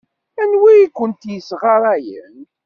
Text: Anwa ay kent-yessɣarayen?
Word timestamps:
Anwa 0.41 0.67
ay 0.73 0.83
kent-yessɣarayen? 0.97 2.35